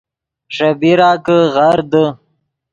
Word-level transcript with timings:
ݰے 0.55 0.69
بیرا 0.79 1.11
کہ 1.25 1.37
غر 1.53 1.79
دے 1.91 2.05